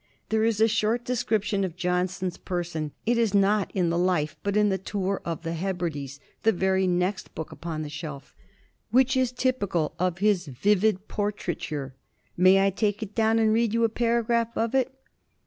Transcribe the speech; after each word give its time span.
There 0.29 0.43
is 0.43 0.59
a 0.59 0.67
short 0.67 1.05
description 1.05 1.63
of 1.63 1.75
Johnson's 1.75 2.39
person—it 2.39 3.17
is 3.19 3.35
not 3.35 3.69
in 3.75 3.91
the 3.91 3.99
Life, 3.99 4.35
but 4.41 4.57
in 4.57 4.69
the 4.69 4.79
Tour 4.79 5.21
to 5.23 5.39
the 5.43 5.53
Hebrides, 5.53 6.19
the 6.41 6.51
very 6.51 6.87
next 6.87 7.35
book 7.35 7.51
upon 7.51 7.83
the 7.83 7.87
shelf, 7.89 8.35
which 8.89 9.15
is 9.15 9.31
typical 9.31 9.93
of 9.99 10.17
his 10.17 10.47
vivid 10.47 11.07
portraiture. 11.07 11.93
May 12.35 12.65
I 12.65 12.71
take 12.71 13.03
it 13.03 13.13
down, 13.13 13.37
and 13.37 13.53
read 13.53 13.75
you 13.75 13.83
a 13.83 13.89
paragraph 13.89 14.57
of 14.57 14.73
it? 14.73 14.91